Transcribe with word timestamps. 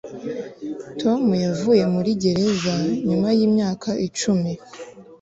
tom 1.01 1.23
yavuye 1.45 1.83
muri 1.95 2.11
gereza 2.23 2.73
nyuma 3.07 3.29
yimyaka 3.37 3.89
icumi 4.07 4.51